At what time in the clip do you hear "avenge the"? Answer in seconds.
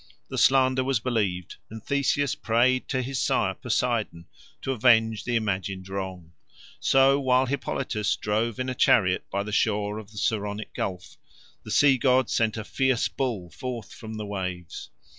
4.71-5.35